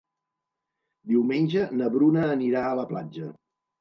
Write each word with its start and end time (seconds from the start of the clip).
Diumenge 1.11 1.67
na 1.81 1.91
Bruna 1.97 2.25
anirà 2.39 2.65
a 2.71 2.75
la 2.81 2.87
platja. 2.95 3.29